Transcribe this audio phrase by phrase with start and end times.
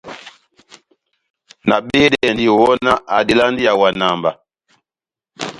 [1.67, 4.31] Nabehedɛndi, wɔhɔnáh adelandi ihawana mba.